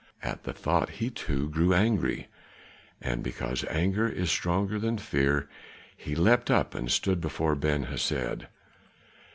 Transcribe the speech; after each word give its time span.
At 0.23 0.45
the 0.45 0.51
thought 0.53 0.89
he 0.97 1.11
too 1.11 1.47
grew 1.49 1.75
angry, 1.75 2.27
and 2.99 3.21
because 3.21 3.63
anger 3.69 4.09
is 4.09 4.31
stronger 4.31 4.79
than 4.79 4.97
fear, 4.97 5.47
he 5.95 6.15
leapt 6.15 6.49
up 6.49 6.73
and 6.73 6.91
stood 6.91 7.21
before 7.21 7.53
Ben 7.53 7.83
Hesed. 7.83 8.47